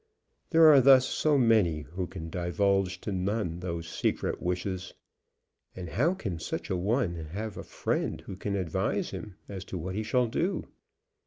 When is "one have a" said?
6.75-7.63